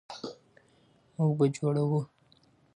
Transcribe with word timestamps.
موږ 1.15 1.31
به 1.37 1.45
جوړوو. 1.55 2.01